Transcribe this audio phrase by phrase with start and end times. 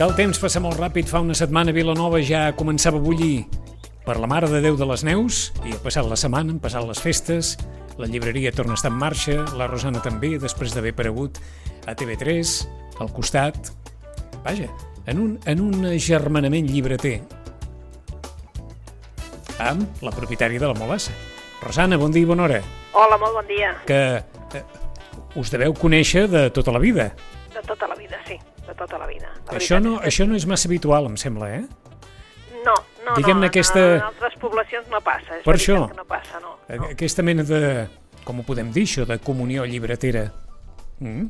[0.00, 3.42] Que el temps passa molt ràpid, fa una setmana Vilanova ja començava a bullir
[4.06, 6.86] per la Mare de Déu de les Neus i ha passat la setmana, han passat
[6.88, 7.50] les festes,
[8.00, 11.36] la llibreria torna a estar en marxa, la Rosana també, després d'haver aparegut
[11.84, 12.54] a TV3,
[13.04, 13.74] al costat...
[14.40, 14.70] Vaja,
[15.04, 17.18] en un, en un agermanament llibreter
[19.60, 21.12] amb la propietària de la Molassa.
[21.60, 22.62] Rosana, bon dia i bona hora.
[22.96, 23.76] Hola, molt bon dia.
[23.84, 24.64] Que eh,
[25.36, 27.10] us deveu conèixer de tota la vida.
[27.52, 27.89] De tota
[28.70, 29.28] de tota la vida.
[29.50, 31.64] La Això no, és això no és massa habitual, em sembla, eh?
[32.64, 32.74] No,
[33.06, 35.38] no, diguem-ne no, aquesta- en altres poblacions no passa.
[35.38, 35.78] És Per això.
[35.90, 36.56] Que no passa, no.
[36.68, 36.88] no.
[36.92, 37.88] Aquesta mena de,
[38.24, 40.26] com ho podem dir, això, de comunió llibretera.
[41.00, 41.26] Mm?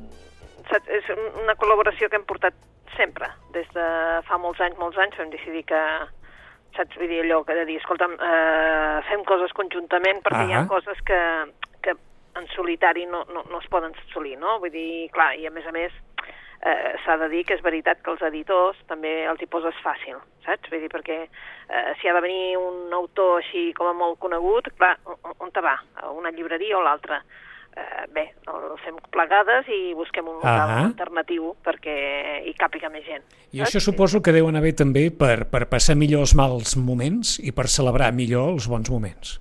[0.70, 2.54] És un- una col·laboració que hem portat
[2.96, 3.26] sempre.
[3.54, 3.86] Des de
[4.28, 5.80] fa molts anys, molts anys, vam decidir que
[6.76, 6.94] saps?
[6.98, 10.66] Vull dir, allò que de dir, escolta'm, eh, fem coses conjuntament perquè hi ha Ah.
[10.68, 11.18] coses que,
[11.82, 11.90] que
[12.38, 14.58] en solitari no, no, no es poden assolir, no?
[14.60, 15.92] Vull dir, clar, i a més a més
[16.62, 20.18] eh, s'ha de dir que és veritat que els editors també els hi poses fàcil,
[20.44, 20.70] saps?
[20.72, 24.72] Vull dir, perquè eh, si ha de venir un autor així com a molt conegut,
[24.78, 24.96] clar,
[25.38, 25.78] on, te va?
[26.02, 27.22] A una llibreria o l'altra?
[27.70, 30.80] Eh, bé, el fem plegades i busquem un local Ahà.
[30.88, 31.94] alternatiu perquè
[32.44, 33.22] hi càpiga més gent.
[33.52, 33.68] I saps?
[33.68, 37.54] això suposo que deu anar bé també per, per passar millor els mals moments i
[37.54, 39.38] per celebrar millor els bons moments.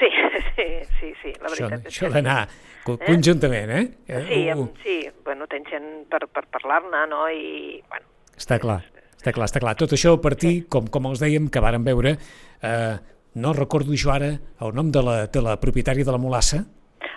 [0.00, 0.10] Sí,
[0.56, 2.40] sí, sí, sí, la Això, veritat és això que d'anar
[2.84, 3.84] co- conjuntament, eh?
[4.06, 4.22] eh?
[4.28, 7.24] Sí, Uh, em, sí, bueno, tens gent per, per parlar-ne, no?
[7.32, 8.80] I, bueno, Està clar,
[9.16, 9.74] està clar, està clar.
[9.80, 12.16] Tot això a partir, com, com els dèiem, que vàrem veure,
[12.62, 12.94] eh,
[13.34, 16.64] no recordo jo ara el nom de la, de la propietària de la Molassa,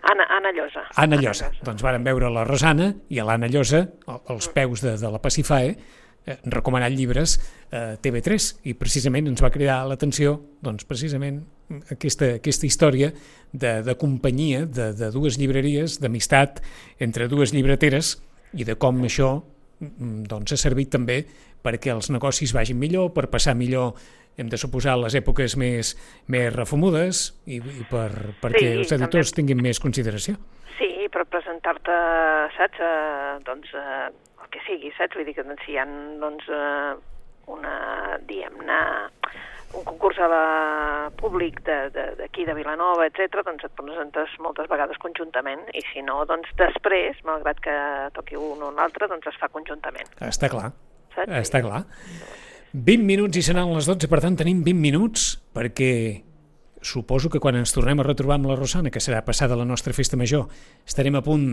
[0.08, 0.82] Anna, Anna Llosa.
[0.96, 1.50] Anna Llosa.
[1.66, 5.74] Doncs vàrem veure la Rosana i l'Anna Llosa, al- als peus de, de la Pacifae,
[5.74, 6.07] eh,
[6.52, 7.38] recomanant llibres
[7.72, 11.42] a TV3 i precisament ens va cridar l'atenció doncs, precisament
[11.92, 13.12] aquesta, aquesta història
[13.52, 16.62] de, de companyia de, de dues llibreries, d'amistat
[17.04, 18.18] entre dues llibreteres
[18.56, 19.34] i de com això
[19.80, 21.24] mm, doncs, ha servit també
[21.64, 23.96] perquè els negocis vagin millor, per passar millor
[24.38, 25.96] hem de suposar les èpoques més,
[26.32, 28.12] més refumudes i, i per,
[28.42, 30.38] perquè Sí, els editors tinguin més consideració.
[30.78, 31.96] Sí, per presentar-te,
[32.54, 34.12] saps, eh, doncs, eh,
[34.58, 35.16] que sigui, saps?
[35.16, 35.86] Vull dir que doncs, si hi ha,
[36.22, 36.96] doncs, eh,
[37.54, 37.76] una,
[38.28, 38.80] diguem-ne,
[39.78, 40.44] un concurs a la
[41.20, 45.82] públic de- de- d'aquí de, de Vilanova, etc, doncs et presentes moltes vegades conjuntament i
[45.94, 47.76] si no, doncs després, malgrat que
[48.16, 50.72] toqui un o un altre, doncs es fa conjuntament, Està clar,
[51.16, 51.32] saps?
[51.44, 51.84] està clar.
[52.74, 56.24] 20 minuts i seran les 12, per tant tenim 20 minuts perquè
[56.82, 59.94] suposo que quan ens tornem a retrobar amb la Rosana, que serà passada la nostra
[59.94, 60.48] festa major,
[60.86, 61.48] estarem a punt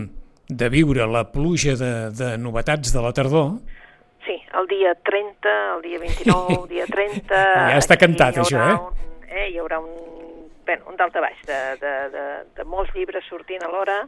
[0.49, 3.57] de viure la pluja de, de novetats de la tardor.
[4.25, 7.41] Sí, el dia 30, el dia 29, el dia 30...
[7.73, 8.77] Ja està cantat, això, eh?
[8.77, 9.47] Un, eh?
[9.51, 9.91] Hi haurà un,
[10.65, 12.23] bé, un dalt a baix de, de, de,
[12.57, 13.99] de molts llibres sortint alhora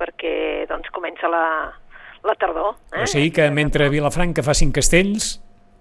[0.00, 1.44] perquè doncs, comença la,
[2.26, 2.74] la tardor.
[2.94, 3.04] Eh?
[3.04, 5.36] O sigui que mentre Vilafranca facin castells,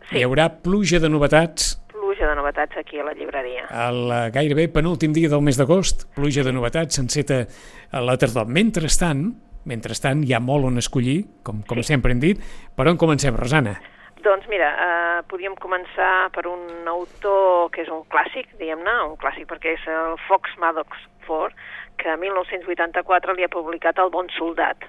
[0.10, 0.18] Sí.
[0.18, 3.68] hi haurà pluja de novetats Pluja de novetats aquí a la llibreria.
[3.70, 7.44] el gairebé penúltim dia del mes d'agost, pluja de novetats s'enceta
[7.92, 8.48] a la tardor.
[8.50, 9.36] Mentrestant,
[9.70, 11.94] mentrestant hi ha molt on escollir, com, com Sí.
[11.94, 12.42] sempre hem dit.
[12.76, 13.78] Per on comencem, Rosana?
[14.20, 19.48] Doncs mira, eh, podríem començar per un autor que és un clàssic, diguem-ne, un clàssic
[19.48, 20.98] perquè és el Fox Maddox
[21.28, 21.56] Ford,
[21.98, 24.84] que en 1984 li ha publicat El bon soldat.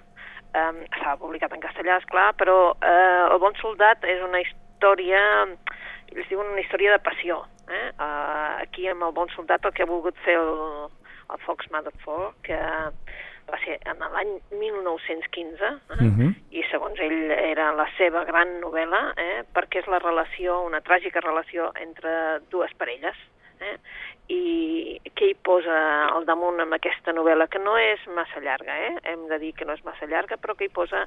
[0.51, 5.21] Um, Estava publicat en castellà, és clar, però eh, El bon soldat és una història,
[6.11, 7.45] ells diuen una història de passió.
[7.71, 7.93] Eh?
[8.03, 10.89] Uh, aquí amb El bon soldat el que ha volgut fer el,
[11.31, 12.59] el Fox Maddox Ford, que
[13.53, 15.97] va ser en l'any 1915, eh?
[16.05, 16.35] Mhm.
[16.51, 21.21] i segons ell era la seva gran novel·la, eh, perquè és la relació, una tràgica
[21.21, 23.17] relació entre dues parelles.
[23.61, 23.77] Eh?
[24.31, 25.77] I què hi posa
[26.15, 28.93] al damunt amb aquesta novel·la, que no és massa llarga, eh?
[29.11, 31.03] hem de dir que no és massa llarga, però que hi posa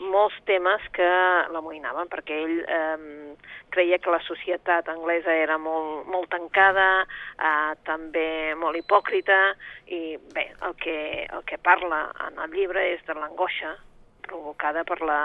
[0.00, 1.06] molts temes que
[1.54, 3.38] l'amoïnaven, perquè ell eh,
[3.74, 6.90] creia que la societat anglesa era molt, molt tancada,
[7.38, 9.40] eh, també molt hipòcrita,
[9.86, 10.98] i bé, el que,
[11.30, 13.76] el que parla en el llibre és de l'angoixa
[14.26, 15.20] provocada per la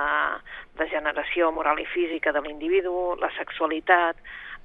[0.80, 4.18] degeneració moral i física de l'individu, la sexualitat,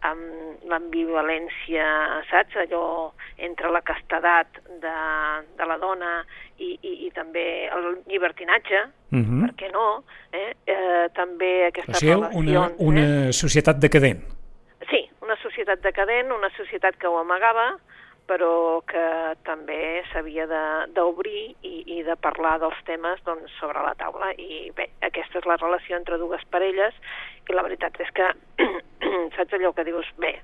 [0.05, 1.85] amb l'ambivalència,
[2.31, 2.57] saps?
[2.65, 4.95] Allò entre la castedat de,
[5.57, 6.11] de la dona
[6.59, 8.85] i, i, i també el llibertinatge,
[9.15, 9.41] Mhm.
[9.45, 10.03] per què no?
[10.33, 10.55] Eh?
[10.67, 12.81] Eh, també O aquestes sigui, una, relacions...
[12.81, 12.85] Eh?
[12.85, 14.25] una societat decadent.
[14.91, 17.77] Sí, una societat decadent, una societat que ho amagava,
[18.29, 19.05] però que
[19.45, 20.47] també s'havia
[20.97, 24.33] d'obrir i, i de parlar dels temes doncs, sobre la taula.
[24.41, 26.97] I bé, aquesta és la relació entre dues parelles
[27.49, 28.31] i la veritat és que
[29.37, 30.35] saps allò que dius, bé,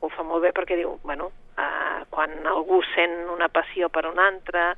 [0.00, 4.20] ho fa molt bé perquè diu, bueno, eh, quan algú sent una passió per un
[4.20, 4.72] altre,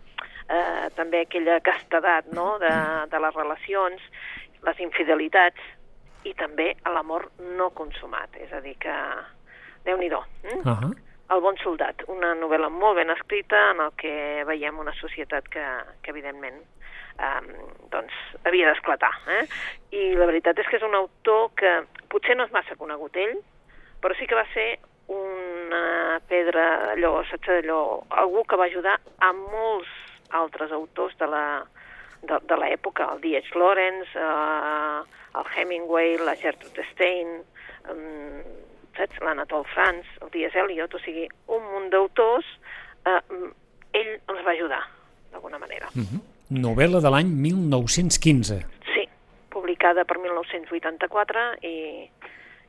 [0.48, 2.56] eh, també aquella castedat no?
[2.62, 2.72] de,
[3.10, 4.10] de les relacions,
[4.62, 5.70] les infidelitats,
[6.22, 8.94] i també l'amor no consumat, és a dir que,
[9.86, 10.62] déu nhi mm?
[10.62, 10.92] Uh -huh.
[11.32, 14.12] El bon soldat, una novel·la molt ben escrita en el que
[14.44, 15.64] veiem una societat que,
[16.04, 16.58] que evidentment,
[17.16, 17.48] um,
[17.94, 19.12] doncs, havia d'esclatar.
[19.38, 19.44] Eh?
[19.96, 21.72] I la veritat és que és un autor que
[22.12, 23.38] potser no és massa conegut ell,
[24.02, 24.66] però sí que va ser
[25.12, 27.82] una pedra, allò, saps allò,
[28.24, 29.92] algú que va ajudar a molts
[30.36, 31.46] altres autors de la,
[32.22, 33.56] de, de l'època, el D.H.
[33.56, 35.00] Lawrence, eh,
[35.40, 37.38] el Hemingway, la Gertrude Stein,
[37.88, 38.42] um,
[38.96, 39.20] saps?
[39.20, 40.58] l'Anatole France, el D.S.
[40.58, 42.46] Eliot, o sigui, un munt d'autors,
[43.06, 43.20] eh,
[43.92, 44.82] ell els va ajudar,
[45.32, 45.88] d'alguna manera.
[45.94, 46.20] Uh -huh.
[46.50, 48.60] Novel·la de l'any 1915.
[48.94, 49.08] Sí,
[49.48, 52.10] publicada per 1984 i,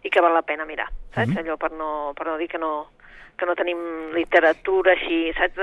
[0.04, 1.30] i que val la pena mirar, saps?
[1.30, 1.40] Uh -huh.
[1.40, 2.90] Allò per no, per no dir que no,
[3.38, 3.80] que no tenim
[4.14, 5.58] literatura així, saps,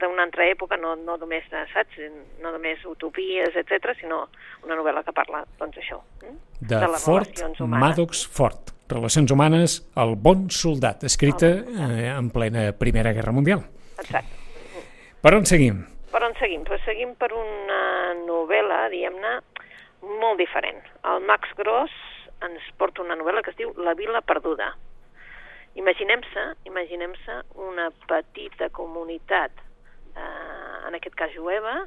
[0.00, 1.98] d'una altra època, no, no només, saps,
[2.42, 4.28] no només utopies, etc, sinó
[4.64, 6.34] una novel·la que parla, doncs, això, eh?
[6.60, 8.74] de, de Fort Maddox Fort.
[8.92, 13.62] Relacions humanes, El bon soldat, escrita eh, en plena Primera Guerra Mundial.
[13.96, 14.36] Exacte.
[15.22, 15.78] Per on seguim?
[16.12, 16.66] Per on seguim?
[16.68, 17.78] Pues seguim per una
[18.26, 19.30] novel·la, diguem-ne,
[20.20, 20.82] molt diferent.
[21.08, 21.94] El Max Gross
[22.44, 24.74] ens porta una novel·la que es diu La vila perduda.
[25.80, 27.38] Imaginem-se imaginem-se
[27.70, 29.56] una petita comunitat,
[30.12, 31.78] eh, en aquest cas jueva,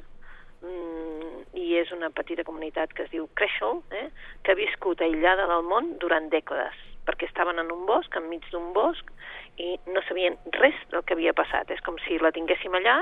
[0.64, 4.08] mm, i és una petita comunitat que es diu Creixel, eh,
[4.42, 6.74] que ha viscut aïllada del món durant dècades
[7.06, 9.10] perquè estaven en un bosc, enmig d'un bosc,
[9.62, 11.70] i no sabien res del que havia passat.
[11.72, 12.98] És com si la tinguéssim allà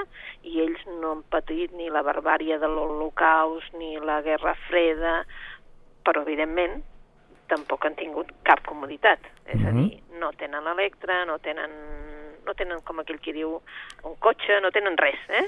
[0.47, 5.23] i ells no han patit ni la barbària de l'Holocaust ni la Guerra Freda,
[6.07, 6.83] però evidentment
[7.51, 9.21] tampoc han tingut cap comoditat.
[9.47, 9.69] És mm -hmm.
[9.69, 9.89] a mhm.
[9.89, 11.71] dir, no tenen l'electre, no tenen,
[12.47, 13.61] no tenen, com aquell qui diu,
[14.05, 15.21] un cotxe, no tenen res.
[15.29, 15.47] Eh?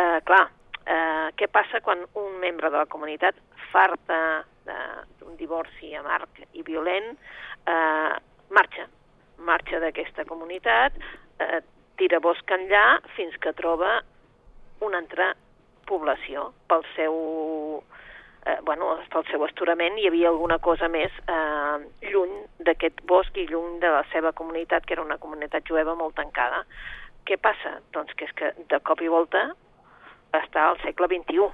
[0.00, 3.34] Uh, clar, uh, què passa quan un membre de la comunitat
[3.72, 4.44] farta
[5.18, 7.16] d'un divorci amarg i violent
[7.68, 8.14] eh,
[8.54, 8.86] marxa,
[9.38, 10.96] marxa d'aquesta comunitat,
[11.40, 11.60] eh,
[11.98, 13.98] tira bosc enllà fins que troba
[14.86, 15.32] una altra
[15.88, 17.14] població pel seu
[18.46, 21.76] eh, bueno, pel seu asturament hi havia alguna cosa més eh,
[22.10, 22.34] lluny
[22.68, 26.64] d'aquest bosc i lluny de la seva comunitat, que era una comunitat jueva molt tancada.
[27.28, 27.78] Què passa?
[27.92, 29.50] Doncs que és que de cop i volta
[30.36, 31.48] està al segle XXI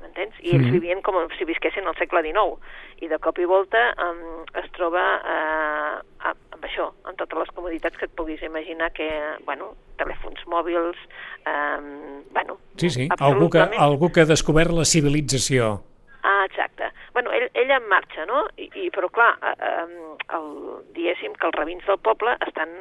[0.00, 0.34] m'entens?
[0.40, 0.78] I ells mm -hmm.
[0.78, 2.58] vivien com si visquessin al segle XIX.
[3.00, 5.04] I de cop i volta um, es troba
[5.34, 9.08] eh, amb això, amb totes les comoditats que et puguis imaginar que,
[9.44, 10.98] bueno, telèfons mòbils,
[11.46, 12.58] um, bueno...
[12.76, 15.82] Sí, sí, algú que, algú que ha descobert la civilització.
[16.22, 16.90] Ah, exacte.
[17.12, 18.46] Bueno, ell, ella en marxa, no?
[18.56, 20.48] I, i però clar, eh, eh, el,
[20.96, 22.74] diguéssim que els rabins del poble estan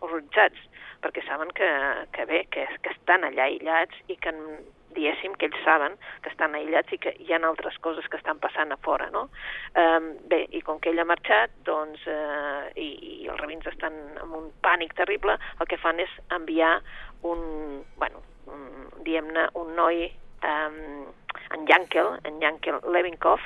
[0.00, 0.72] horroritzats
[1.04, 1.68] perquè saben que,
[2.16, 4.32] que bé, que, que estan allà aïllats i que
[4.96, 8.40] diguéssim, que ells saben que estan aïllats i que hi ha altres coses que estan
[8.40, 9.26] passant a fora, no?
[9.76, 10.00] Eh,
[10.30, 12.88] bé, i com que ell ha marxat, doncs, eh, i,
[13.24, 16.78] i els rabins estan en un pànic terrible, el que fan és enviar
[17.28, 18.24] un, bueno,
[19.04, 20.70] diguem-ne, un noi eh,
[21.54, 23.40] en Yankel, en Yankel Levinkov,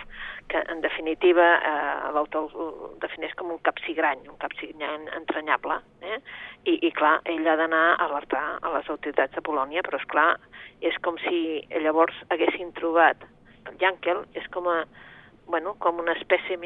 [0.48, 6.19] que en definitiva eh, l'autor el defineix com un capsigrany, un capsigrany entranyable, eh?
[6.64, 10.09] I, i clar, ell ha d'anar a alertar a les autoritats de Polònia, però és
[10.11, 10.32] clar,
[10.85, 13.23] és com si llavors haguessin trobat
[13.70, 14.82] el Yankel, és com a,
[15.47, 16.59] bueno, com una espècie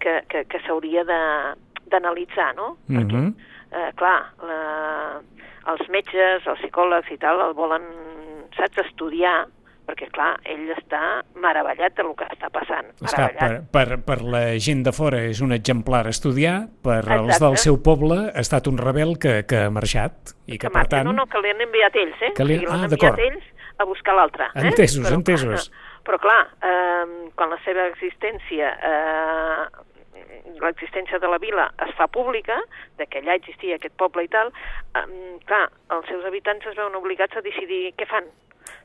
[0.00, 2.76] que, que, que s'hauria d'analitzar, no?
[2.86, 3.00] Mm -hmm.
[3.00, 3.34] Perquè,
[3.72, 5.20] eh, clar, la,
[5.72, 7.82] els metges, els psicòlegs i tal, el volen,
[8.56, 9.46] saps, estudiar
[9.90, 12.90] perquè, clar, ell està meravellat del que està passant.
[13.02, 17.20] Esclar, per, per, per la gent de fora és un exemplar a estudiar, per Exacte.
[17.20, 20.34] els del seu poble ha estat un rebel que, que ha marxat.
[20.46, 21.08] I que, que per tant...
[21.10, 22.32] No, no, que li han enviat ells, eh?
[22.38, 22.60] Que li...
[22.66, 23.46] Ah, enviat ells
[23.80, 24.50] a buscar l'altre.
[24.54, 24.66] Eh?
[24.70, 25.70] Entesos, però, entesos.
[26.06, 28.74] Però, clar, eh, quan la seva existència...
[28.90, 29.86] Eh,
[30.60, 32.58] l'existència de la vila es fa pública,
[32.98, 34.50] de que allà existia aquest poble i tal,
[34.98, 35.04] eh,
[35.48, 35.62] clar,
[35.96, 38.28] els seus habitants es veuen obligats a decidir què fan.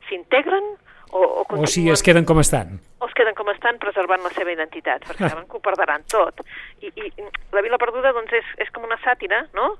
[0.07, 0.75] S'integren
[1.11, 2.79] o, o, o si es queden com estan.
[2.99, 6.41] O es queden com estan preservant la seva identitat, perquè saben que ho perdran tot.
[6.81, 7.11] I, i
[7.53, 9.75] la Vila Perduda doncs, és, és com una sàtira, no?,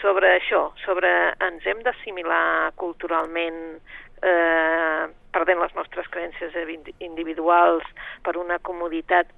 [0.00, 1.10] sobre això, sobre
[1.44, 3.58] ens hem d'assimilar culturalment
[4.24, 6.56] eh, perdent les nostres creences
[6.98, 7.84] individuals
[8.24, 9.28] per una comoditat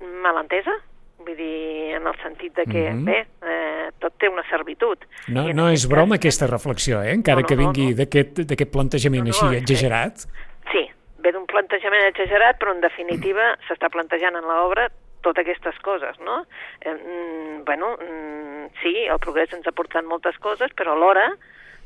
[0.00, 0.74] malentesa,
[1.20, 3.04] vull dir, en el sentit de que, mm -hmm.
[3.04, 4.98] bé, eh, tot té una servitud.
[5.28, 6.20] No, no és broma cas...
[6.20, 7.12] aquesta reflexió, eh?
[7.12, 7.96] encara no, no, que vingui no, no.
[7.96, 10.26] d'aquest plantejament no, no, així exagerat.
[10.70, 10.86] Sí,
[11.20, 14.88] ve d'un plantejament exagerat, però en definitiva s'està plantejant en l'obra
[15.24, 16.44] totes aquestes coses, no?
[16.80, 21.26] Eh, mm, bueno, mm, sí, el progrés ens ha portat moltes coses, però alhora,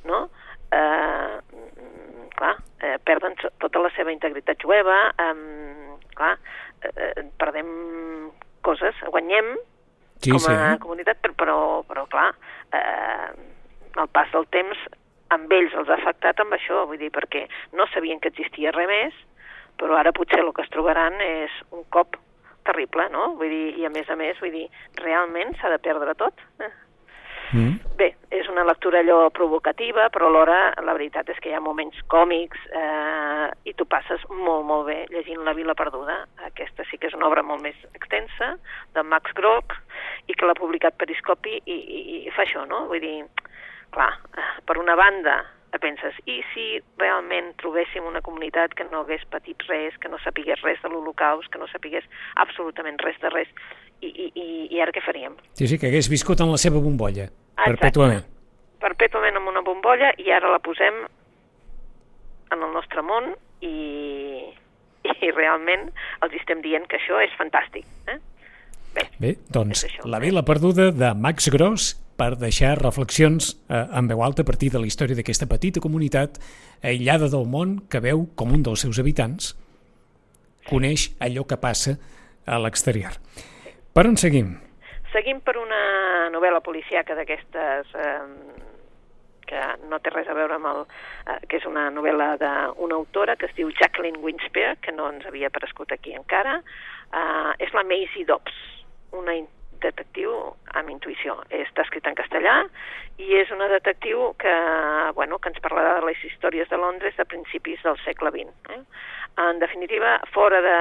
[0.05, 0.29] no?,
[0.71, 6.39] eh, mm, clar, eh, perden tota la seva integritat jueva, eh, clar,
[6.83, 7.71] eh, perdem
[8.63, 9.57] coses, guanyem
[10.23, 10.53] Sí, com sí.
[10.53, 11.57] a comunitat, però, però,
[11.89, 12.31] però clar,
[12.73, 13.33] eh,
[14.01, 14.79] el pas del temps
[15.35, 18.91] amb ells els ha afectat amb això, vull dir, perquè no sabien que existia res
[18.91, 19.17] més,
[19.81, 22.19] però ara potser el que es trobaran és un cop
[22.65, 23.35] terrible, no?
[23.41, 24.67] Vull dir, i a més a més, vull dir,
[25.03, 26.41] realment s'ha de perdre tot.
[26.61, 26.73] Eh?
[27.55, 27.75] Mm.
[27.99, 32.01] Bé, és una lectura allò provocativa, però alhora la veritat és que hi ha moments
[32.11, 36.23] còmics eh, i tu passes molt, molt bé llegint La Vila Perduda.
[36.49, 38.55] Aquesta sí que és una obra molt més extensa,
[38.97, 39.77] de Max Grock,
[40.27, 42.87] i que l'ha publicat Periscopi i, i, i fa això, no?
[42.91, 43.19] Vull dir,
[43.95, 44.13] clar,
[44.67, 45.41] per una banda
[45.85, 46.65] penses, i si
[47.01, 51.51] realment trobéssim una comunitat que no hagués patit res, que no sapigués res de l'Holocaust,
[51.53, 52.07] que no sapigués
[52.41, 53.51] absolutament res de res,
[54.01, 54.47] i, i, i,
[54.77, 55.37] i ara què faríem?
[55.59, 57.71] Sí, sí, que hagués viscut en la seva bombolla, Exacte.
[57.71, 58.31] perpètuament.
[58.85, 61.05] perpètuament en una bombolla i ara la posem
[62.53, 63.31] en el nostre món
[63.65, 64.51] i,
[65.09, 65.89] i realment
[66.25, 67.89] els estem dient que això és fantàstic.
[68.13, 68.19] Eh?
[68.95, 69.87] Bé, Bé, doncs.
[70.05, 74.71] La Vila Perduda de Max Gross per deixar reflexions eh, en veu alta a partir
[74.73, 76.39] de la història d'aquesta petita comunitat
[76.83, 79.55] aïllada del món que veu com un dels seus habitants
[80.69, 81.99] coneix allò que passa
[82.47, 83.19] a l'exterior.
[83.95, 84.55] Per on seguim?
[85.15, 88.15] seguim per una novel·la policíaca d'aquestes eh,
[89.47, 90.83] que no té res a veure amb el...
[91.31, 95.27] Eh, que és una novel·la d'una autora que es diu Jacqueline Winspear, que no ens
[95.29, 96.59] havia aparegut aquí encara.
[97.15, 98.59] Eh, és la Maisie Dobbs,
[99.15, 99.37] una
[99.85, 100.33] detectiu
[100.75, 101.37] amb intuïció.
[101.55, 102.63] Està escrita en castellà
[103.23, 104.55] i és una detectiu que,
[105.15, 108.51] bueno, que ens parlarà de les històries de Londres de principis del segle XX.
[108.75, 108.81] Eh?
[109.45, 110.79] En definitiva, fora de,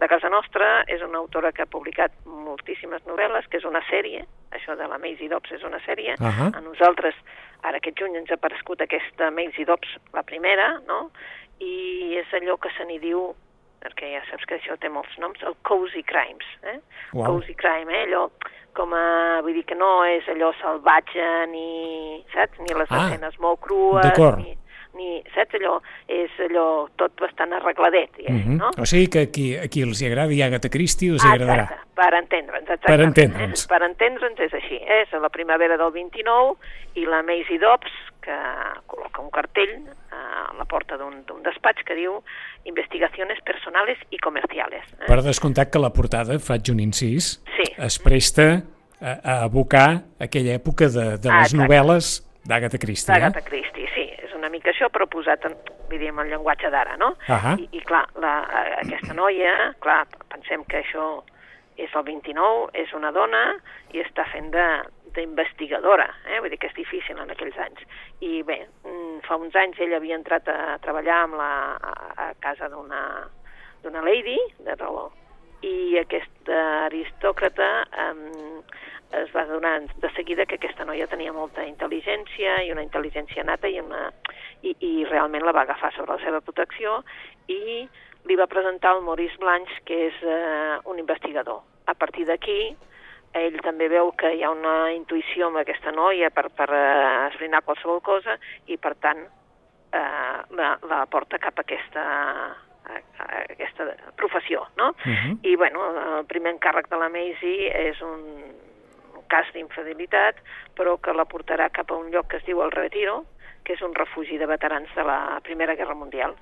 [0.00, 4.24] de casa nostra, és una autora que ha publicat moltíssimes novel·les, que és una sèrie,
[4.56, 6.16] això de la Maisie Dobbs és una sèrie.
[6.20, 6.50] Ahà.
[6.52, 7.16] A nosaltres,
[7.62, 11.08] ara aquest juny, ens ha aparegut aquesta Maisie Dobbs, la primera, no?
[11.62, 13.28] i és allò que se n'hi diu
[13.84, 16.78] perquè ja saps que això té molts noms, el cozy crimes, eh?
[17.12, 17.34] Uau.
[17.36, 18.06] Cozy crime, eh?
[18.08, 18.26] Allò
[18.74, 19.04] com a...
[19.44, 22.24] Vull dir que no és allò salvatge ni...
[22.32, 22.58] Saps?
[22.64, 24.40] Ni les Ah, escenes molt crues, d'acord.
[24.40, 24.56] ni,
[24.94, 25.22] ni...
[25.34, 25.54] Saps?
[25.54, 28.56] Allò és allò tot bastant arregladet, diguéssim, Mhm.
[28.58, 28.70] no?
[28.78, 31.64] O sigui que aquí, aquí els hi agradi Agatha Christie, els hi agradarà.
[31.64, 32.80] Exacte, per entendre'ns.
[32.86, 33.66] Per entendre'ns.
[33.66, 34.80] Per entendre'ns és així.
[34.82, 36.56] És la primavera del 29
[36.94, 38.34] i la Maisie Dobbs, que
[38.88, 39.74] col·loca un cartell
[40.10, 42.22] a la porta d'un despatx que diu
[42.64, 44.82] investigaciones personales y comerciales.
[45.00, 45.04] Eh?
[45.06, 47.72] Per descomptat que la portada, faig un incís, Sí.
[47.78, 48.62] es presta
[49.00, 51.56] a, a abocar aquella època de, de Ah, les exacte.
[51.58, 53.12] novel·les d'Agatha Christie.
[53.12, 53.44] D'Agatha Eh?
[53.44, 54.03] Christie, sí,
[54.44, 55.54] una mica això, però posat en,
[55.88, 57.14] vull dir, en el llenguatge d'ara, no?
[57.32, 57.54] Ahà.
[57.56, 61.06] I, I, clar, la, eh, aquesta noia, clar, pensem que això
[61.80, 63.46] és el 29, és una dona
[63.94, 64.66] i està fent de
[65.14, 66.40] d'investigadora, eh?
[66.42, 67.84] vull dir que és difícil en aquells anys.
[68.26, 72.26] I bé, mm, fa uns anys ella havia entrat a treballar amb la, a, a
[72.42, 73.04] casa d'una
[73.84, 74.34] d'una lady,
[74.66, 75.04] de raó,
[75.62, 76.56] i aquesta
[76.88, 77.68] aristòcrata
[78.08, 78.58] um,
[79.12, 83.68] es va donar de seguida que aquesta noia tenia molta intel·ligència i una intel·ligència nata
[83.68, 84.08] i, una,
[84.62, 87.02] i, i realment la va agafar sobre la seva protecció
[87.48, 87.86] i
[88.24, 91.60] li va presentar el Maurice Blanche, que és eh, un investigador.
[91.86, 92.74] A partir d'aquí,
[93.36, 97.64] ell també veu que hi ha una intuïció amb aquesta noia per, per eh, esbrinar
[97.66, 99.20] qualsevol cosa i, per tant,
[99.92, 102.04] eh, la, la porta cap a aquesta,
[102.88, 104.94] a, a aquesta professió, no?
[105.04, 105.40] Mhm.
[105.42, 108.24] I, bueno, el primer encàrrec de la Maisie és un
[109.30, 110.40] cas d'infidelitat,
[110.78, 113.22] però que la portarà cap a un lloc que es diu el Retiro,
[113.64, 116.34] que és un refugi de veterans de la Primera Guerra Mundial.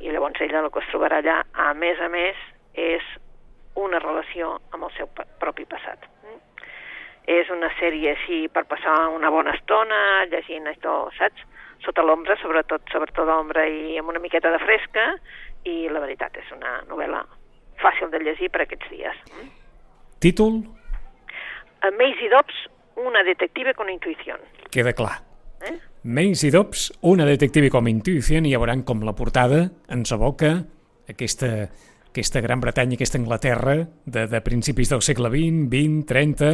[0.00, 2.38] I llavors ella el que es trobarà allà, a més a més,
[2.74, 3.04] és
[3.74, 5.08] una relació amb el seu
[5.42, 6.06] propi passat.
[6.22, 6.38] Mm?
[7.34, 9.98] És una sèrie així per passar una bona estona,
[10.30, 11.42] llegint això, saps?
[11.84, 15.10] Sota l'ombra, sobretot, sobretot l'ombra i amb una miqueta de fresca,
[15.64, 17.24] i la veritat és una novel·la
[17.80, 19.20] fàcil de llegir per aquests dies.
[19.32, 19.50] Mm?
[20.22, 20.62] Títol?
[21.84, 22.54] A Maisie Dobbs,
[22.96, 24.38] una detective con intuición.
[24.70, 25.20] Queda clar.
[25.60, 25.78] Eh?
[26.04, 30.54] Maisie Dobbs, una detective com intuïció, i ja veuran com la portada ens aboca
[31.12, 31.50] aquesta,
[32.08, 36.50] aquesta Gran Bretanya, aquesta Anglaterra de, de principis del segle XX, 20, 30,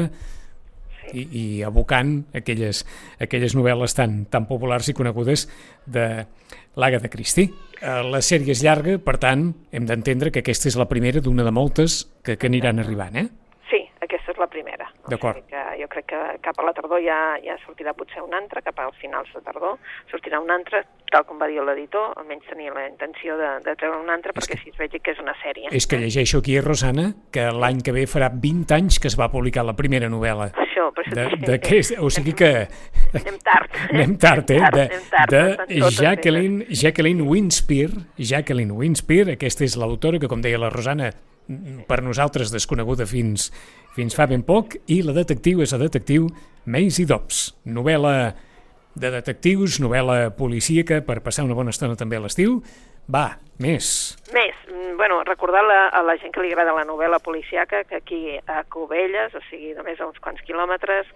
[1.14, 2.82] i, i abocant aquelles,
[3.22, 5.46] aquelles novel·les tan, tan populars i conegudes
[5.86, 6.08] de
[6.74, 7.52] l'Agatha Christie.
[7.78, 11.46] Eh, La sèrie és llarga, per tant, hem d'entendre que aquesta és la primera d'una
[11.46, 13.28] de moltes que, que aniran arribant, eh?
[14.40, 14.86] La primera.
[15.04, 15.36] O D'acord.
[15.36, 18.62] sigui que jo crec que cap a la tardor ja, ja sortirà potser un altre,
[18.64, 19.76] cap als finals de tardor
[20.10, 20.80] sortirà un altre,
[21.12, 24.56] tal com va dir l'editor, almenys tenia la intenció de, de treure un altre perquè
[24.56, 25.68] així es vegi que és una sèrie.
[25.76, 29.28] És que llegeixo aquí, Rosana, que l'any que ve farà 20 anys que es va
[29.32, 30.50] publicar la primera novel·la.
[30.64, 31.92] Això, per això De, de què és?
[32.00, 32.50] O sigui que
[33.20, 33.74] Anem tard.
[33.90, 34.60] anem tard, eh?
[34.72, 37.90] De, anem tard, de totes Jacqueline, Jacqueline Winspear.
[38.16, 41.10] Jacqueline Winspear, aquesta és l'autora que, com deia la Rosana,
[41.90, 43.48] per nosaltres desconeguda fins,
[43.96, 46.28] fins fa ben poc, i la detectiu és la detectiu
[46.70, 48.14] Maisie Dobbs, novel·la
[49.00, 52.60] de detectius, novel·la policíaca per passar una bona estona també a l'estiu.
[53.10, 53.26] Va,
[53.58, 54.16] més.
[54.34, 57.96] Més, mm, bueno, recordar la, a la gent que li agrada la novel·la policiaca que
[57.96, 61.06] aquí a Cubelles, o sigui, només a uns quants quilòmetres,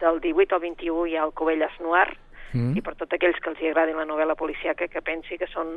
[0.00, 2.08] del 18 al 21 hi ha el Cubelles Noir,
[2.52, 2.76] mm.
[2.78, 5.68] i per tots aquells que els hi agradi la novel·la policiaca que pensi que són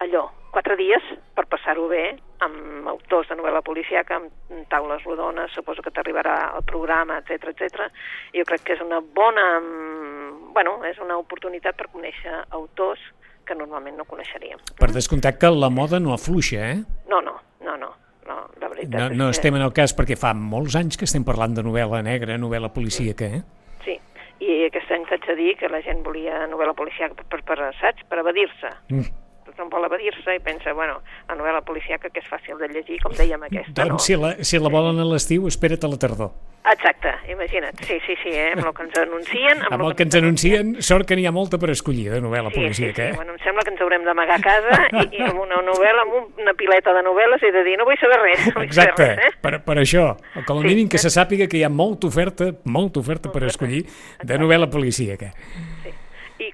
[0.00, 1.02] allò, quatre dies
[1.36, 2.04] per passar-ho bé
[2.44, 7.88] amb autors de novel·la policiaca, amb taules rodones, suposo que t'arribarà el programa, etc etc.
[8.36, 9.46] Jo crec que és una bona,
[10.52, 13.02] bueno, és una oportunitat per conèixer autors
[13.46, 14.60] que normalment no coneixeríem.
[14.78, 16.78] Per descomptat que la moda no afluixa, eh?
[17.10, 17.96] No, no, no, no.
[18.22, 21.08] No, la veritat no, no és estem en el cas perquè fa molts anys que
[21.08, 23.40] estem parlant de novel·la negra, novel·la policíaca, eh?
[23.82, 23.96] Sí,
[24.46, 27.72] i aquest any t'haig de dir que la gent volia novel·la policiaca per, per, per
[27.80, 28.06] saps?
[28.06, 28.70] Per evadir-se.
[28.94, 33.00] Mm tothom vol evadir-se i pensa, bueno, la novel·la policiaca que és fàcil de llegir,
[33.02, 34.06] com dèiem aquesta, doncs no?
[34.06, 36.32] si la, si la volen a l'estiu, espera't a la tardor.
[36.62, 38.52] Exacte, imagina't, sí, sí, sí, eh?
[38.54, 39.64] amb el que ens anuncien...
[39.64, 42.52] Amb, amb el que ens anuncien, sort que n'hi ha molta per escollir de novel·la
[42.54, 43.08] sí, policíaca, sí, sí.
[43.08, 43.16] eh?
[43.18, 46.38] Bueno, em sembla que ens haurem d'amagar a casa i, i amb una novel·la, amb
[46.44, 48.46] una pileta de novel·les i de dir, no vull saber res.
[48.46, 49.42] No vull Exacte, saber res, eh?
[49.42, 50.06] per, per això,
[50.46, 51.02] com a Sí, mínim que eh?
[51.02, 53.82] se sàpiga que hi ha molta oferta, molta oferta per escollir
[54.22, 55.34] de novel·la policíaca.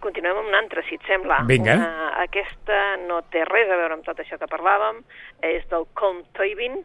[0.08, 1.42] Continuem amb una altra, si et sembla.
[1.44, 1.74] Vinga.
[1.76, 5.02] Una, aquesta no té res a veure amb tot això que parlàvem,
[5.44, 6.78] és del Colm Toibin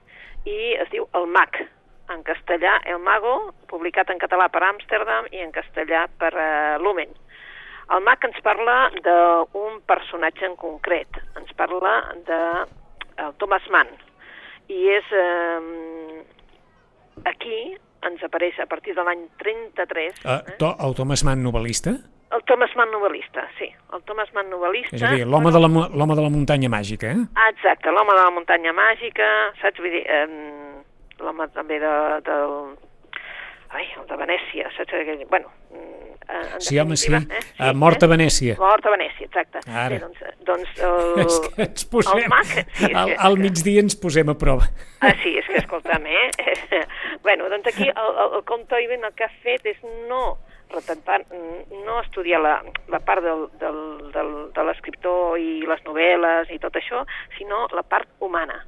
[0.44, 1.56] i es diu El Mag,
[2.12, 7.16] en castellà El Mago, publicat en català per Amsterdam i en castellà per uh, Lumen.
[7.96, 11.96] El Mag ens parla d'un personatge en concret, ens parla
[12.28, 12.42] de
[13.24, 13.92] el Thomas Mann,
[14.68, 15.16] i és...
[15.16, 16.24] Eh,
[17.30, 17.60] aquí
[18.04, 20.24] ens apareix a partir de l'any 33...
[20.26, 21.96] Uh, to, el Thomas Mann novel·lista?
[22.34, 23.68] El Thomas Mann novel·lista, sí.
[23.94, 24.96] El Thomas Mann novel·lista...
[24.98, 27.26] És a dir, l'home de, la, de la muntanya màgica, eh?
[27.38, 29.28] Ah, exacte, l'home de la muntanya màgica,
[29.62, 29.82] saps?
[29.84, 30.26] Vull dir, eh,
[31.22, 31.92] l'home també de,
[32.26, 32.56] del...
[33.74, 34.94] Ai, el de Venècia, saps?
[34.98, 37.14] Aquell- Bueno, mm, en Sí, home, sí.
[37.14, 37.22] Eh?
[37.60, 38.56] Uh, Mort a Venècia.
[38.62, 39.62] Mort a Venècia, exacte.
[39.70, 39.98] Ara.
[39.98, 42.22] Sí, doncs, doncs el, És que ens posem...
[42.24, 42.50] el mag...
[42.80, 44.70] Sí, al, que, al migdia ens posem a prova.
[45.02, 46.82] Ah, sí, és que escolta'm, eh?
[47.28, 50.24] bueno, doncs aquí el, el, el Comte Iben el que ha fet és no
[50.74, 51.22] retratar,
[51.86, 52.56] no estudiar la,
[52.92, 53.80] la part del, del,
[54.14, 57.04] del, de l'escriptor i les novel·les i tot això,
[57.38, 58.60] sinó la part humana.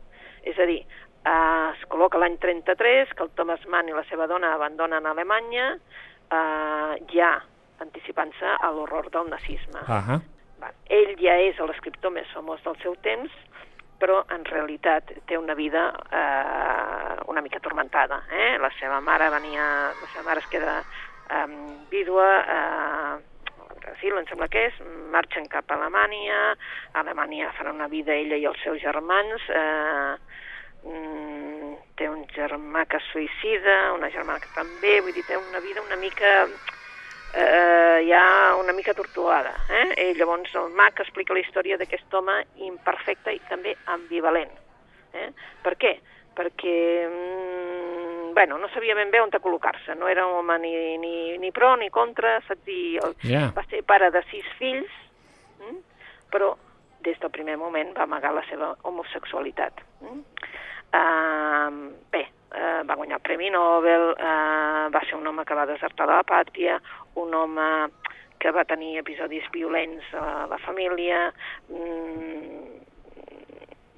[0.46, 0.82] És a dir,
[1.26, 5.74] eh, es col·loca l'any 33, que el Thomas Mann i la seva dona abandonen Alemanya,
[6.30, 7.34] eh, ja
[7.84, 9.84] anticipant-se a l'horror del nazisme.
[9.88, 10.22] Ah
[10.56, 13.32] Va, ell ja és l'escriptor més famós del seu temps,
[14.00, 18.22] però en realitat té una vida eh, una mica atormentada.
[18.32, 18.58] Eh?
[18.64, 20.78] La seva mare venia, la seva mare es queda
[21.30, 21.48] eh,
[21.92, 23.16] vídua eh,
[23.86, 24.78] Brasil, em sembla que és,
[25.14, 26.40] marxen cap a Alemanya,
[26.94, 30.16] a Alemanya faran una vida ella i els seus germans, eh,
[30.90, 35.62] mm, té un germà que es suïcida, una germana que també, vull dir, té una
[35.64, 36.34] vida una mica
[37.36, 39.54] eh, ja una mica tortuada.
[39.70, 40.12] Eh?
[40.12, 44.52] I llavors el mag explica la història d'aquest home imperfecte i també ambivalent.
[45.14, 45.30] Eh?
[45.64, 45.98] Per què?
[46.36, 47.65] Perquè mm,
[48.36, 51.76] bueno, no sabia ben bé on col·locar-se, no era un home ni, ni, ni pro
[51.80, 53.48] ni contra, saps dir, el, Ja.
[53.56, 54.92] va ser pare de sis fills,
[55.64, 55.78] mm?
[56.30, 56.52] però
[57.00, 59.80] des del primer moment va amagar la seva homosexualitat.
[60.02, 60.24] Mm?
[60.96, 65.66] Uh, bé, uh, va guanyar el Premi Nobel, uh, va ser un home que va
[65.66, 66.80] desertar de la pàtria,
[67.16, 67.70] un home
[68.40, 71.32] que va tenir episodis violents a la família.
[71.70, 72.55] Mm,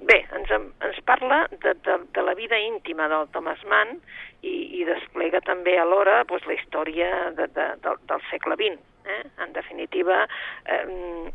[0.08, 3.98] bé, ens, ens parla de, de, de la vida íntima del Thomas Mann
[4.42, 8.80] i, i desplega també alhora pues, la història de, de, del, del segle XX.
[9.08, 9.22] Eh?
[9.44, 10.24] En definitiva,
[10.66, 10.84] eh,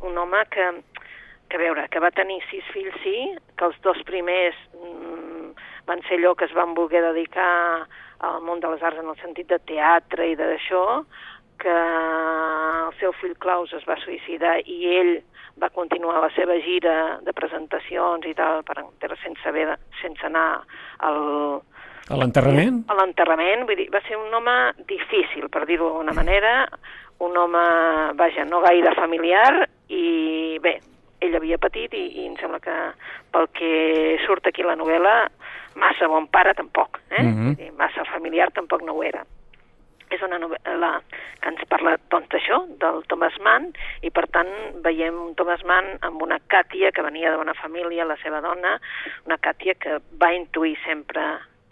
[0.02, 0.70] un home que,
[1.50, 3.18] que veure, que va tenir sis fills, sí,
[3.58, 5.54] que els dos primers mm,
[5.90, 7.86] van ser allò que es van voler dedicar
[8.24, 11.04] al món de les arts en el sentit de teatre i d'això,
[11.64, 15.14] que el seu fill Claus es va suïcidar i ell
[15.62, 20.26] va continuar la seva gira de presentacions i tal, per, però sense, haver, de- sense
[20.28, 20.64] anar
[21.08, 21.62] al,
[22.12, 22.82] A l'enterrament?
[22.92, 24.56] a l'enterrament, vull dir, va ser un home
[24.90, 26.56] difícil, per dir-ho d'alguna manera,
[27.24, 27.62] un home,
[28.20, 30.80] vaja, no gaire familiar i bé,
[31.24, 32.74] ell havia patit i, i em sembla que
[33.32, 35.14] pel que surt aquí la novel·la,
[35.80, 37.22] massa bon pare tampoc, eh?
[37.24, 39.24] Vull dir, massa familiar tampoc no ho era.
[40.14, 40.92] És una novel·la
[41.42, 43.72] que ens parla doncs d'això, del Thomas Mann,
[44.06, 44.50] i per tant
[44.86, 48.76] veiem un Thomas Mann amb una Càtia que venia de bona família, la seva dona,
[49.26, 51.24] una Càtia que va intuir sempre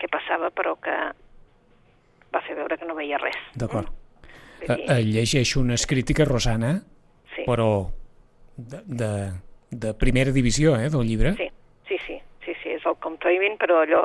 [0.01, 0.95] què passava, però que
[2.33, 3.37] va fer veure que no veia res.
[3.55, 3.91] D'acord.
[4.61, 6.75] Vull Eh, dir, eh, llegeixo unes crítiques, Rosana,
[7.35, 7.87] sí, però
[8.57, 9.11] de, de,
[9.71, 11.33] de primera divisió, eh, del llibre.
[11.37, 11.47] sí,
[11.89, 14.03] sí, sí, sí, sí, és el Comtraving, però allò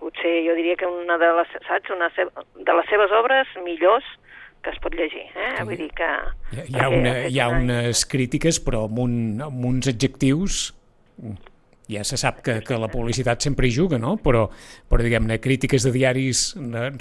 [0.00, 4.06] potser jo diria que una de les, saps, una de les seves obres millors
[4.62, 5.26] que es pot llegir.
[5.30, 5.50] Eh?
[5.56, 5.66] Sí.
[5.68, 6.08] Vull dir que...
[6.52, 10.64] Hi ha, hi ha, una, hi ha unes crítiques, però amb, un, amb uns adjectius
[11.86, 14.16] ja se sap que, que la publicitat sempre hi juga, no?
[14.22, 14.48] però,
[14.90, 16.48] però diguem-ne, crítiques de diaris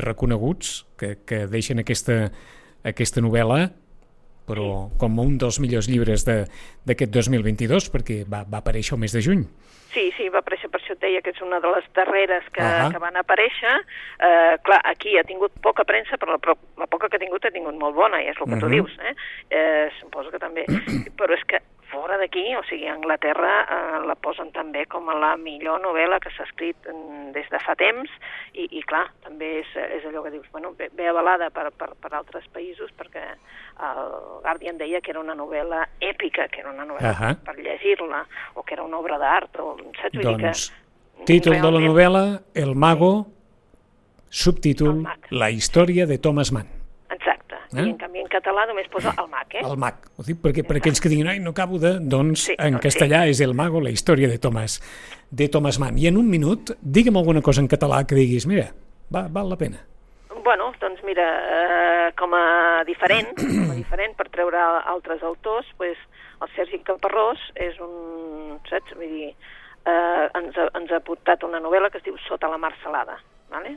[0.01, 2.27] reconeguts que, que deixen aquesta,
[2.85, 3.63] aquesta novel·la
[4.45, 9.15] però com un dels millors llibres d'aquest de, 2022, perquè va, va aparèixer el mes
[9.15, 9.41] de juny.
[9.95, 10.54] Sí, sí, va aparèixer,
[10.95, 12.91] et deia que és una de les darreres que, uh -huh.
[12.91, 13.75] que van aparèixer.
[14.19, 17.51] Eh, clar, aquí ha tingut poca premsa, però la, la poca que ha tingut ha
[17.51, 18.59] tingut molt bona, i és el que uh -huh.
[18.59, 18.91] tu dius.
[18.99, 19.15] Eh?
[19.49, 20.65] Eh, suposo que també.
[21.19, 21.61] però és que
[21.95, 26.19] fora d'aquí, o sigui, a Anglaterra eh, la posen també com a la millor novel·la
[26.23, 28.11] que s'ha escrit mm, des de fa temps
[28.53, 31.91] i, i clar, també és, és allò que dius, bueno, ve, ve avalada per, per,
[32.01, 33.23] per altres països perquè
[33.89, 37.35] el Guardian deia que era una novel·la èpica, que era una novel·la uh -huh.
[37.45, 40.15] per llegir-la, o que era una obra d'art, o saps?
[40.15, 40.84] Vull doncs, dir que,
[41.23, 41.63] títol realment...
[41.63, 43.13] de la novel·la El mago,
[44.29, 46.75] subtítol La història de Thomas Mann.
[47.75, 47.83] Eh?
[47.83, 49.63] I en canvi en català només posa el mag, eh?
[49.65, 50.05] El mag.
[50.15, 51.95] Ho dic perquè per aquells que diguin, ai, no acabo de...
[51.99, 53.35] Doncs sí, en castellà sí.
[53.35, 54.77] és El mago, la història de Thomas,
[55.31, 55.97] de Thomas Mann.
[55.99, 58.69] I en un minut, digue'm alguna cosa en català que diguis, mira,
[59.11, 59.83] va, val la pena.
[60.45, 61.25] Bueno, doncs mira,
[61.57, 64.61] eh, com a diferent, com a diferent per treure
[64.93, 65.99] altres autors, pues,
[66.39, 69.31] el Sergi Camparrós és un, saps, vull dir,
[69.85, 73.17] eh, ens, ha, ens ha portat una novel·la que es diu Sota la mar salada.
[73.49, 73.75] Vale?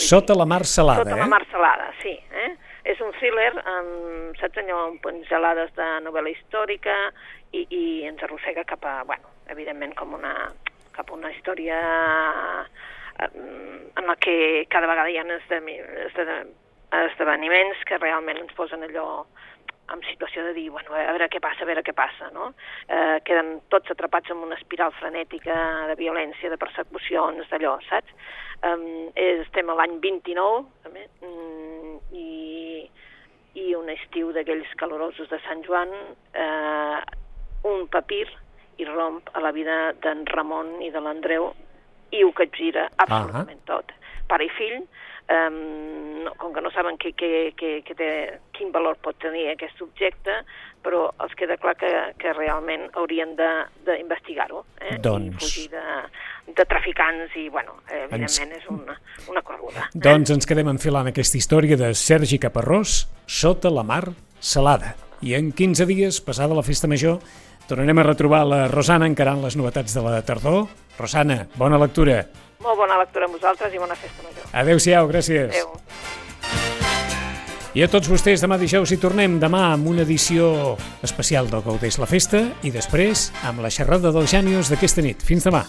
[0.00, 1.20] Sota la mar salada, Sota eh?
[1.20, 2.14] la mar salada, sí.
[2.32, 2.50] Eh?
[2.88, 6.96] És un thriller amb, saps allò, amb pengelades de novel·la històrica
[7.52, 10.32] i, i ens arrossega cap a, bueno, evidentment com una,
[10.96, 11.78] cap a una història
[13.20, 13.30] eh,
[14.00, 15.26] en la que cada vegada hi ha
[17.02, 19.24] esdeveniments que realment ens posen allò
[19.90, 22.52] en situació de dir, bueno, a veure què passa, a veure què passa, no?
[22.88, 25.56] Eh, queden tots atrapats en una espiral frenètica
[25.90, 28.14] de violència, de persecucions, d'allò, saps?
[28.62, 32.90] Eh, estem a l'any 29, també, mm, i,
[33.58, 35.92] i un estiu d'aquells calorosos de Sant Joan,
[36.32, 37.02] eh,
[37.68, 38.26] un papir
[38.86, 41.52] romp a la vida d'en Ramon i de l'Andreu
[42.12, 43.84] i ho capgira absolutament uh -huh.
[43.86, 43.92] tot.
[44.28, 44.86] Pare i fill,
[45.30, 48.10] um, no, com que no saben que, que, que, que té,
[48.56, 50.42] quin valor pot tenir aquest objecte,
[50.82, 54.98] però els queda clar que, que realment haurien d'investigar-ho eh?
[55.02, 55.36] doncs...
[55.36, 55.84] i fugir de,
[56.58, 58.64] de traficants i, bueno, evidentment ens...
[58.64, 58.98] és una,
[59.30, 59.86] una corruda.
[59.86, 60.02] Eh?
[60.08, 64.04] Doncs ens quedem enfilant aquesta història de Sergi Caparrós, Sota la mar
[64.42, 64.96] salada.
[65.22, 67.20] I en 15 dies, passada la festa major,
[67.70, 70.66] tornarem a retrobar la Rosana encarant les novetats de la tardor.
[70.98, 72.24] Rosana, bona lectura.
[72.62, 74.46] Molt bona lectura amb vosaltres i bona festa major.
[74.52, 75.50] Adéu-siau, gràcies.
[75.50, 75.72] Adéu.
[77.72, 81.96] I a tots vostès, demà dijous hi tornem, demà amb una edició especial del Gaudeix
[82.02, 85.24] la Festa i després amb la xerrada dels Jànios d'aquesta nit.
[85.24, 85.64] Fins demà.